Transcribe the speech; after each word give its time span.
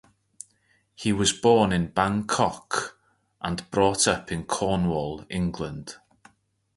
He 0.95 1.13
was 1.13 1.31
born 1.31 1.71
in 1.71 1.91
Bangkok, 1.91 2.97
and 3.39 3.69
brought 3.69 4.07
up 4.07 4.31
in 4.31 4.45
Cornwall, 4.45 5.25
England. 5.29 5.97